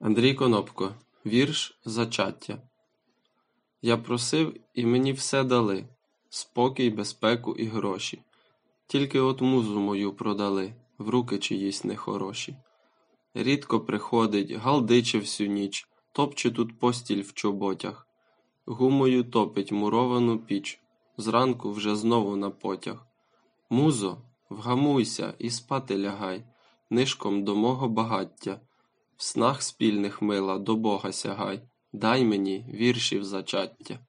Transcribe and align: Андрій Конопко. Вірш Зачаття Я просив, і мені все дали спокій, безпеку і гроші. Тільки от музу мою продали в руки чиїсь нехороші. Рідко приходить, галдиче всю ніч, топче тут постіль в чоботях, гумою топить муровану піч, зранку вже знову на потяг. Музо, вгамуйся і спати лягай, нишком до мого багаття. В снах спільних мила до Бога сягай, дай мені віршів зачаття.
Андрій 0.00 0.34
Конопко. 0.34 0.94
Вірш 1.26 1.78
Зачаття 1.84 2.58
Я 3.82 3.96
просив, 3.96 4.56
і 4.74 4.86
мені 4.86 5.12
все 5.12 5.44
дали 5.44 5.88
спокій, 6.28 6.90
безпеку 6.90 7.56
і 7.56 7.64
гроші. 7.64 8.22
Тільки 8.86 9.20
от 9.20 9.40
музу 9.40 9.80
мою 9.80 10.12
продали 10.12 10.74
в 10.98 11.08
руки 11.08 11.38
чиїсь 11.38 11.84
нехороші. 11.84 12.56
Рідко 13.34 13.80
приходить, 13.80 14.50
галдиче 14.50 15.18
всю 15.18 15.50
ніч, 15.50 15.88
топче 16.12 16.50
тут 16.50 16.78
постіль 16.78 17.22
в 17.22 17.32
чоботях, 17.32 18.06
гумою 18.66 19.24
топить 19.24 19.72
муровану 19.72 20.38
піч, 20.38 20.80
зранку 21.16 21.72
вже 21.72 21.96
знову 21.96 22.36
на 22.36 22.50
потяг. 22.50 23.06
Музо, 23.70 24.18
вгамуйся 24.50 25.34
і 25.38 25.50
спати 25.50 25.98
лягай, 25.98 26.44
нишком 26.90 27.44
до 27.44 27.56
мого 27.56 27.88
багаття. 27.88 28.60
В 29.18 29.22
снах 29.22 29.62
спільних 29.62 30.22
мила 30.22 30.58
до 30.58 30.76
Бога 30.76 31.12
сягай, 31.12 31.62
дай 31.92 32.24
мені 32.24 32.66
віршів 32.74 33.24
зачаття. 33.24 34.06